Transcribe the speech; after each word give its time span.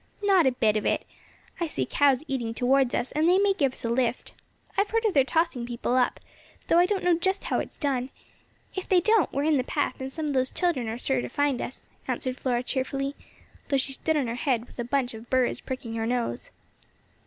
"Not 0.23 0.47
a 0.47 0.51
bit 0.53 0.77
of 0.77 0.83
it! 0.87 1.05
I 1.59 1.67
see 1.67 1.85
cows 1.85 2.23
eating 2.27 2.55
toward 2.55 2.95
us 2.95 3.11
and 3.11 3.29
they 3.29 3.37
may 3.37 3.53
give 3.53 3.73
us 3.73 3.85
a 3.85 3.89
lift. 3.91 4.33
I've 4.75 4.89
heard 4.89 5.05
of 5.05 5.13
their 5.13 5.23
tossing 5.23 5.63
people 5.63 5.95
up, 5.95 6.19
though 6.65 6.79
I 6.79 6.87
don't 6.87 7.03
know 7.03 7.19
just 7.19 7.43
how 7.43 7.59
it's 7.59 7.77
done. 7.77 8.09
If 8.73 8.89
they 8.89 8.99
don't, 8.99 9.31
we 9.31 9.43
are 9.43 9.45
in 9.45 9.57
the 9.57 9.63
path 9.63 10.01
and 10.01 10.11
some 10.11 10.25
of 10.25 10.33
those 10.33 10.49
children 10.49 10.87
are 10.89 10.97
sure 10.97 11.21
to 11.21 11.29
find 11.29 11.61
us," 11.61 11.85
answered 12.07 12.39
Flora 12.39 12.63
cheerfully, 12.63 13.13
though 13.67 13.77
she 13.77 13.93
stood 13.93 14.17
on 14.17 14.25
her 14.25 14.33
head 14.33 14.65
with 14.65 14.79
a 14.79 14.83
bunch 14.83 15.13
of 15.13 15.29
burrs 15.29 15.61
pricking 15.61 15.93
her 15.93 16.07
nose. 16.07 16.49